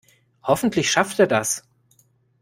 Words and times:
Hoffentlich 0.41 0.89
schafft 0.89 1.19
er 1.19 1.27
das. 1.27 1.61